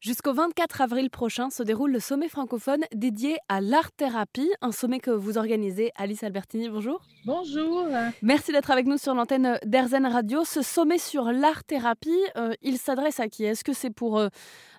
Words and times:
Jusqu'au 0.00 0.32
24 0.32 0.80
avril 0.80 1.10
prochain 1.10 1.50
se 1.50 1.64
déroule 1.64 1.90
le 1.90 1.98
sommet 1.98 2.28
francophone 2.28 2.84
dédié 2.94 3.36
à 3.48 3.60
l'art-thérapie, 3.60 4.48
un 4.60 4.70
sommet 4.70 5.00
que 5.00 5.10
vous 5.10 5.38
organisez. 5.38 5.90
Alice 5.96 6.22
Albertini, 6.22 6.68
bonjour. 6.68 7.02
Bonjour. 7.26 7.84
Merci 8.22 8.52
d'être 8.52 8.70
avec 8.70 8.86
nous 8.86 8.96
sur 8.96 9.12
l'antenne 9.16 9.58
d'Airzen 9.64 10.06
Radio. 10.06 10.44
Ce 10.44 10.62
sommet 10.62 10.98
sur 10.98 11.32
l'art-thérapie, 11.32 12.22
euh, 12.36 12.54
il 12.62 12.78
s'adresse 12.78 13.18
à 13.18 13.26
qui? 13.26 13.42
Est-ce 13.42 13.64
que 13.64 13.72
c'est 13.72 13.90
pour 13.90 14.18
euh, 14.18 14.28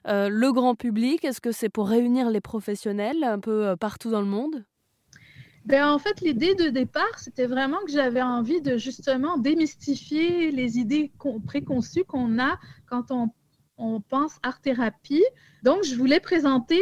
euh, 0.07 0.29
le 0.29 0.53
grand 0.53 0.75
public? 0.75 1.25
Est-ce 1.25 1.41
que 1.41 1.51
c'est 1.51 1.67
pour 1.67 1.89
réunir 1.89 2.29
les 2.29 2.39
professionnels 2.39 3.21
un 3.25 3.39
peu 3.39 3.75
partout 3.77 4.11
dans 4.11 4.21
le 4.21 4.27
monde? 4.27 4.63
Ben, 5.65 5.89
en 5.89 5.99
fait, 5.99 6.21
l'idée 6.21 6.55
de 6.55 6.69
départ, 6.69 7.19
c'était 7.19 7.45
vraiment 7.45 7.79
que 7.85 7.91
j'avais 7.91 8.21
envie 8.21 8.61
de 8.61 8.77
justement 8.77 9.37
démystifier 9.37 10.51
les 10.51 10.79
idées 10.79 11.11
préconçues 11.45 12.05
qu'on 12.05 12.39
a 12.39 12.57
quand 12.87 13.11
on 13.11 13.31
on 13.79 14.01
pense 14.01 14.37
art-thérapie. 14.43 15.23
Donc, 15.63 15.83
je 15.83 15.95
voulais 15.95 16.19
présenter 16.19 16.81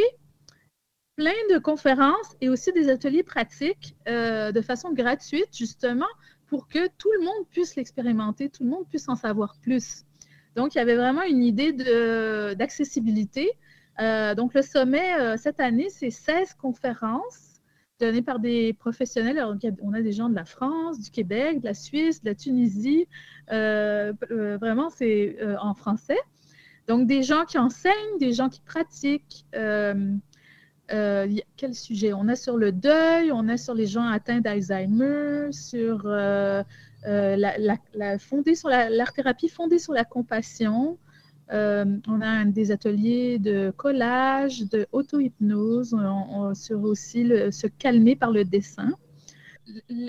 plein 1.18 1.32
de 1.50 1.58
conférences 1.58 2.36
et 2.40 2.48
aussi 2.48 2.72
des 2.72 2.88
ateliers 2.88 3.24
pratiques 3.24 3.96
euh, 4.08 4.52
de 4.52 4.60
façon 4.60 4.92
gratuite, 4.92 5.48
justement, 5.52 6.06
pour 6.46 6.68
que 6.68 6.86
tout 6.96 7.10
le 7.18 7.24
monde 7.24 7.46
puisse 7.50 7.74
l'expérimenter, 7.76 8.48
tout 8.50 8.62
le 8.62 8.70
monde 8.70 8.86
puisse 8.88 9.08
en 9.08 9.16
savoir 9.16 9.56
plus. 9.60 10.04
Donc, 10.54 10.74
il 10.74 10.78
y 10.78 10.80
avait 10.80 10.96
vraiment 10.96 11.22
une 11.22 11.42
idée 11.42 11.72
d'accessibilité. 12.54 13.50
Euh, 14.00 14.36
donc, 14.36 14.54
le 14.54 14.62
sommet 14.62 15.14
euh, 15.18 15.36
cette 15.36 15.58
année, 15.58 15.88
c'est 15.90 16.10
16 16.10 16.54
conférences 16.54 17.60
données 17.98 18.22
par 18.22 18.38
des 18.38 18.72
professionnels. 18.74 19.44
on 19.82 19.92
a 19.92 20.02
des 20.02 20.12
gens 20.12 20.28
de 20.28 20.36
la 20.36 20.44
France, 20.44 21.00
du 21.00 21.10
Québec, 21.10 21.60
de 21.60 21.64
la 21.64 21.74
Suisse, 21.74 22.22
de 22.22 22.28
la 22.28 22.36
Tunisie. 22.36 23.08
vraiment, 23.48 24.88
c'est 24.88 25.36
en 25.60 25.74
français. 25.74 26.18
Donc, 26.88 27.06
des 27.06 27.22
gens 27.22 27.44
qui 27.44 27.58
enseignent, 27.58 28.18
des 28.18 28.32
gens 28.32 28.48
qui 28.48 28.62
pratiquent. 28.62 29.44
Euh, 29.54 30.14
euh, 30.90 31.28
quel 31.58 31.74
sujet? 31.74 32.14
On 32.14 32.28
a 32.28 32.34
sur 32.34 32.56
le 32.56 32.72
deuil, 32.72 33.30
on 33.30 33.46
a 33.48 33.58
sur 33.58 33.74
les 33.74 33.86
gens 33.86 34.08
atteints 34.08 34.40
d'Alzheimer, 34.40 35.52
sur 35.52 36.06
euh, 36.06 36.62
la, 37.04 38.18
fondée 38.18 38.54
sur 38.54 38.70
l'art 38.70 39.12
thérapie 39.12 39.50
fondée 39.50 39.78
sur 39.78 39.92
la 39.92 40.04
compassion. 40.04 40.96
on 41.50 42.20
a 42.22 42.44
des 42.46 42.70
ateliers 42.70 43.38
de 43.38 43.70
collage, 43.76 44.60
de 44.70 44.86
auto-hypnose, 44.92 45.94
sur 46.54 46.82
aussi 46.84 47.26
se 47.50 47.66
calmer 47.66 48.16
par 48.16 48.30
le 48.30 48.46
dessin. 48.46 48.94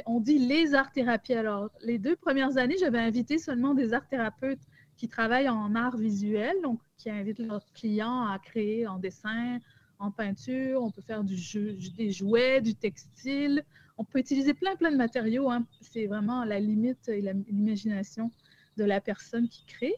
On 0.06 0.22
dit 0.22 0.40
les 0.40 0.74
art 0.76 0.94
thérapies. 0.94 1.34
Alors, 1.34 1.70
les 1.84 1.98
deux 1.98 2.16
premières 2.16 2.58
années, 2.58 2.78
j'avais 2.80 3.00
invité 3.00 3.38
seulement 3.38 3.74
des 3.74 3.94
art 3.94 4.08
thérapeutes 4.08 4.62
qui 5.00 5.08
travaillent 5.08 5.48
en 5.48 5.76
art 5.76 5.96
visuel, 5.96 6.54
donc 6.62 6.82
qui 6.98 7.10
invitent 7.10 7.40
leurs 7.40 7.66
clients 7.74 8.26
à 8.26 8.38
créer 8.38 8.86
en 8.86 9.00
dessin, 9.00 9.58
en 9.98 10.12
peinture. 10.12 10.84
On 10.84 10.92
peut 10.92 11.02
faire 11.02 11.24
du 11.24 11.38
jeu, 11.38 11.78
des 11.96 12.12
jouets, 12.12 12.60
du 12.60 12.76
textile. 12.76 13.64
On 13.98 14.04
peut 14.04 14.20
utiliser 14.20 14.54
plein, 14.54 14.76
plein 14.76 14.92
de 14.92 14.98
matériaux. 14.98 15.50
Hein. 15.50 15.66
C'est 15.80 16.06
vraiment 16.06 16.44
la 16.44 16.60
limite 16.60 17.08
et 17.08 17.22
l'imagination 17.22 18.30
de 18.76 18.84
la 18.84 19.00
personne 19.00 19.48
qui 19.48 19.66
crée. 19.66 19.96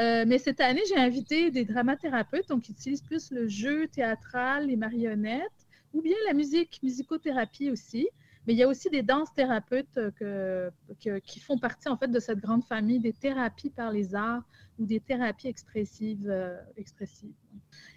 Euh, 0.00 0.24
mais 0.26 0.38
cette 0.38 0.60
année, 0.62 0.82
j'ai 0.88 0.96
invité 0.96 1.50
des 1.50 1.66
dramathérapeutes, 1.66 2.48
donc 2.48 2.62
qui 2.62 2.72
utilisent 2.72 3.02
plus 3.02 3.30
le 3.30 3.46
jeu 3.46 3.88
théâtral, 3.88 4.68
les 4.68 4.76
marionnettes, 4.76 5.66
ou 5.92 6.00
bien 6.00 6.16
la 6.26 6.32
musique, 6.32 6.80
musicothérapie 6.82 7.70
aussi. 7.70 8.08
Mais 8.46 8.52
il 8.52 8.56
y 8.56 8.62
a 8.62 8.68
aussi 8.68 8.90
des 8.90 9.02
danses 9.02 9.32
thérapeutes 9.32 9.98
euh, 10.22 10.70
qui 11.00 11.40
font 11.40 11.58
partie 11.58 11.88
en 11.88 11.96
fait 11.96 12.08
de 12.08 12.20
cette 12.20 12.40
grande 12.40 12.64
famille 12.64 13.00
des 13.00 13.12
thérapies 13.12 13.70
par 13.70 13.90
les 13.90 14.14
arts 14.14 14.42
ou 14.78 14.84
des 14.84 15.00
thérapies 15.00 15.48
expressives. 15.48 16.28
Euh, 16.28 16.56
expressives. 16.76 17.32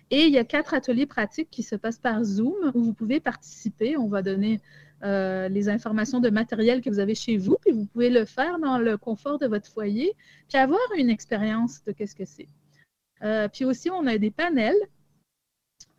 Et 0.10 0.26
il 0.26 0.34
y 0.34 0.38
a 0.38 0.46
quatre 0.46 0.74
ateliers 0.74 1.06
pratiques 1.06 1.50
qui 1.52 1.64
se 1.64 1.76
passent 1.76 2.00
par 2.00 2.24
Zoom 2.24 2.72
où 2.74 2.82
vous 2.82 2.94
pouvez 2.94 3.20
participer. 3.20 3.98
On 3.98 4.08
va 4.08 4.22
donner 4.22 4.62
euh, 5.04 5.50
les 5.50 5.68
informations 5.68 6.22
de 6.22 6.30
matériel 6.30 6.82
que 6.82 6.90
vous 6.90 7.00
avez 7.00 7.16
chez 7.16 7.38
vous, 7.38 7.58
puis 7.60 7.74
vous 7.74 7.86
pouvez 7.86 8.10
le 8.10 8.24
faire 8.24 8.58
dans 8.60 8.78
le 8.78 8.98
confort 8.98 9.38
de 9.38 9.48
votre 9.48 9.70
foyer, 9.70 10.14
puis 10.48 10.58
avoir 10.58 10.80
une 10.98 11.10
expérience 11.10 11.84
de 11.84 11.92
qu'est-ce 11.92 12.16
que 12.16 12.26
c'est. 12.26 12.48
puis 13.50 13.66
aussi, 13.66 13.90
on 13.90 14.08
a 14.08 14.18
des 14.18 14.32
panels 14.32 14.78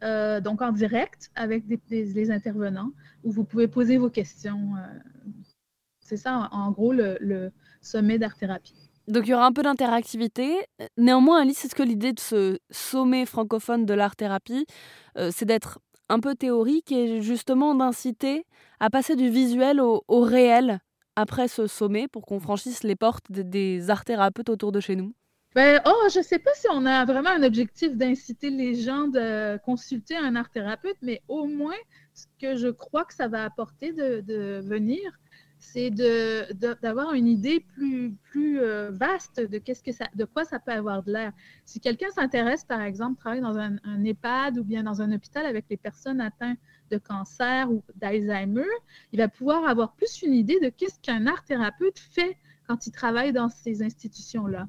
euh, 0.02 0.40
donc 0.40 0.62
en 0.62 0.72
direct 0.72 1.30
avec 1.34 1.66
des, 1.66 1.80
les 1.90 2.30
intervenants, 2.30 2.92
où 3.24 3.30
vous 3.30 3.44
pouvez 3.44 3.68
poser 3.68 3.96
vos 3.96 4.10
questions. 4.10 4.74
Euh. 4.76 4.98
c'est 6.00 6.16
ça, 6.16 6.48
en, 6.52 6.70
gros, 6.70 6.92
le, 6.92 7.50
sommet 7.80 8.18
d'art-thérapie. 8.18 8.74
Donc 9.06 9.26
il 9.26 9.30
y 9.30 9.34
aura 9.34 9.46
un 9.46 9.52
peu 9.52 9.62
d'interactivité. 9.62 10.66
Néanmoins, 10.98 11.40
Alice, 11.40 11.64
est-ce 11.64 11.74
que 11.74 11.82
l'idée 11.82 12.12
de 12.12 12.20
ce 12.20 12.58
sommet 12.70 13.24
francophone 13.24 13.86
de 13.86 13.94
l'art-thérapie, 13.94 14.66
euh, 15.16 15.30
c'est 15.32 15.46
d'être 15.46 15.78
un 16.10 16.20
peu 16.20 16.34
théorique 16.34 16.92
et 16.92 17.20
justement 17.20 17.74
d'inciter 17.74 18.44
à 18.80 18.90
passer 18.90 19.16
du 19.16 19.30
visuel 19.30 19.80
au, 19.80 20.02
réel 20.08 20.80
après 21.16 21.48
ce 21.48 21.66
sommet 21.66 22.06
pour 22.08 22.26
qu'on 22.26 22.40
franchisse 22.40 22.82
les 22.82 22.96
portes 22.96 23.30
des 23.30 23.90
art-thérapeutes 23.90 24.50
autour 24.50 24.72
de 24.72 24.80
chez 24.80 24.96
nous? 24.96 25.14
Ben, 25.58 25.82
oh, 25.86 26.06
je 26.14 26.20
ne 26.20 26.22
sais 26.22 26.38
pas 26.38 26.52
si 26.54 26.68
on 26.70 26.86
a 26.86 27.04
vraiment 27.04 27.30
un 27.30 27.42
objectif 27.42 27.96
d'inciter 27.96 28.48
les 28.48 28.76
gens 28.76 29.08
de 29.08 29.56
consulter 29.64 30.16
un 30.16 30.36
art 30.36 30.50
thérapeute, 30.50 30.98
mais 31.02 31.20
au 31.26 31.46
moins, 31.48 31.74
ce 32.14 32.26
que 32.40 32.54
je 32.54 32.68
crois 32.68 33.04
que 33.04 33.12
ça 33.12 33.26
va 33.26 33.42
apporter 33.42 33.92
de, 33.92 34.60
venir, 34.60 35.00
c'est 35.58 35.90
d'avoir 35.90 37.12
une 37.14 37.26
idée 37.26 37.58
plus, 37.74 38.14
plus 38.30 38.60
euh, 38.60 38.92
vaste 38.92 39.40
de, 39.40 39.58
qu'est-ce 39.58 39.82
que 39.82 39.90
ça, 39.90 40.06
de 40.14 40.24
quoi 40.24 40.44
ça 40.44 40.60
peut 40.60 40.70
avoir 40.70 41.02
de 41.02 41.10
l'air. 41.10 41.32
Si 41.64 41.80
quelqu'un 41.80 42.10
s'intéresse, 42.10 42.64
par 42.64 42.82
exemple, 42.82 43.18
travaille 43.18 43.40
dans 43.40 43.58
un, 43.58 43.78
un, 43.82 44.04
EHPAD 44.04 44.58
ou 44.58 44.62
bien 44.62 44.84
dans 44.84 45.02
un 45.02 45.10
hôpital 45.10 45.44
avec 45.44 45.64
les 45.70 45.76
personnes 45.76 46.20
atteintes 46.20 46.60
de 46.92 46.98
cancer 46.98 47.68
ou 47.68 47.82
d'Alzheimer, 47.96 48.62
il 49.10 49.18
va 49.18 49.26
pouvoir 49.26 49.68
avoir 49.68 49.94
plus 49.94 50.22
une 50.22 50.34
idée 50.34 50.60
de 50.60 50.68
qu'est-ce 50.68 51.00
qu'un 51.00 51.26
art 51.26 51.42
thérapeute 51.42 51.98
fait 51.98 52.36
quand 52.68 52.86
il 52.86 52.92
travaille 52.92 53.32
dans 53.32 53.48
ces 53.48 53.82
institutions-là 53.82 54.68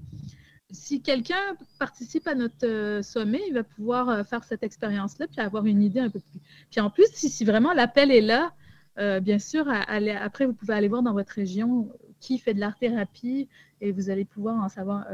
si 0.71 1.01
quelqu'un 1.01 1.57
participe 1.79 2.27
à 2.27 2.35
notre 2.35 2.65
euh, 2.65 3.01
sommet, 3.01 3.41
il 3.47 3.53
va 3.53 3.63
pouvoir 3.63 4.09
euh, 4.09 4.23
faire 4.23 4.43
cette 4.43 4.63
expérience-là, 4.63 5.27
puis 5.27 5.41
avoir 5.41 5.65
une 5.65 5.81
idée 5.81 5.99
un 5.99 6.09
peu 6.09 6.19
plus. 6.19 6.39
Puis 6.69 6.79
en 6.79 6.89
plus, 6.89 7.07
si, 7.13 7.43
vraiment 7.43 7.73
l'appel 7.73 8.11
est 8.11 8.21
là, 8.21 8.53
euh, 8.99 9.19
bien 9.19 9.39
sûr, 9.39 9.67
après, 9.67 10.45
vous 10.45 10.53
pouvez 10.53 10.73
aller 10.73 10.87
voir 10.87 11.01
dans 11.01 11.13
votre 11.13 11.31
région 11.31 11.89
qui 12.19 12.37
fait 12.37 12.53
de 12.53 12.59
l'art-thérapie 12.59 13.47
et 13.81 13.91
vous 13.91 14.09
allez 14.09 14.25
pouvoir 14.25 14.61
en 14.61 14.67
savoir, 14.67 15.07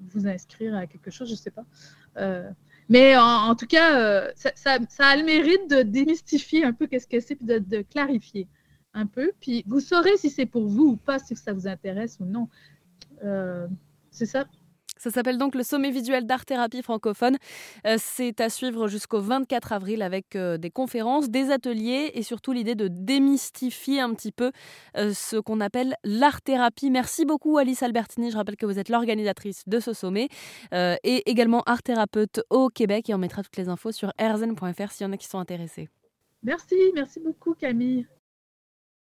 vous 0.00 0.28
inscrire 0.28 0.76
à 0.76 0.86
quelque 0.86 1.10
chose, 1.10 1.26
je 1.26 1.32
ne 1.32 1.38
sais 1.38 1.50
pas. 1.50 1.64
mais 2.88 3.16
en, 3.16 3.56
tout 3.56 3.66
cas, 3.66 4.32
ça, 4.36 4.78
a 4.98 5.16
le 5.16 5.24
mérite 5.24 5.68
de 5.68 5.82
démystifier 5.82 6.64
un 6.64 6.72
peu 6.72 6.86
qu'est-ce 6.86 7.08
que 7.08 7.18
c'est, 7.18 7.34
puis 7.34 7.46
de, 7.46 7.82
clarifier 7.82 8.46
un 8.94 9.06
peu. 9.06 9.32
Puis 9.40 9.64
vous 9.66 9.80
saurez 9.80 10.16
si 10.18 10.30
c'est 10.30 10.46
pour 10.46 10.68
vous 10.68 10.90
ou 10.90 10.96
pas, 10.96 11.18
si 11.18 11.34
ça 11.34 11.52
vous 11.52 11.66
intéresse 11.66 12.18
ou 12.20 12.24
non. 12.24 12.48
c'est 14.12 14.26
ça. 14.26 14.46
Ça 15.02 15.10
s'appelle 15.10 15.36
donc 15.36 15.56
le 15.56 15.64
sommet 15.64 15.90
visuel 15.90 16.26
d'art-thérapie 16.26 16.80
francophone. 16.80 17.36
Euh, 17.88 17.96
c'est 17.98 18.40
à 18.40 18.48
suivre 18.48 18.86
jusqu'au 18.86 19.20
24 19.20 19.72
avril 19.72 20.00
avec 20.00 20.36
euh, 20.36 20.58
des 20.58 20.70
conférences, 20.70 21.28
des 21.28 21.50
ateliers 21.50 22.12
et 22.14 22.22
surtout 22.22 22.52
l'idée 22.52 22.76
de 22.76 22.86
démystifier 22.86 24.00
un 24.00 24.14
petit 24.14 24.30
peu 24.30 24.52
euh, 24.96 25.12
ce 25.12 25.38
qu'on 25.38 25.58
appelle 25.58 25.96
l'art-thérapie. 26.04 26.88
Merci 26.88 27.24
beaucoup 27.24 27.58
Alice 27.58 27.82
Albertini. 27.82 28.30
Je 28.30 28.36
rappelle 28.36 28.54
que 28.54 28.64
vous 28.64 28.78
êtes 28.78 28.88
l'organisatrice 28.88 29.64
de 29.66 29.80
ce 29.80 29.92
sommet 29.92 30.28
et 30.72 31.28
également 31.28 31.62
art-thérapeute 31.66 32.42
au 32.50 32.68
Québec 32.68 33.10
et 33.10 33.14
on 33.14 33.18
mettra 33.18 33.42
toutes 33.42 33.56
les 33.56 33.68
infos 33.68 33.90
sur 33.90 34.12
rzn.fr 34.20 34.92
s'il 34.92 35.04
y 35.04 35.10
en 35.10 35.12
a 35.12 35.16
qui 35.16 35.26
sont 35.26 35.40
intéressés. 35.40 35.88
Merci, 36.44 36.76
merci 36.94 37.18
beaucoup 37.18 37.54
Camille. 37.54 38.06